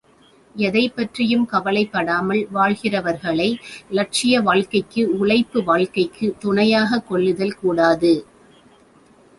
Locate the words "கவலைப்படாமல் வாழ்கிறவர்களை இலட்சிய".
1.45-4.41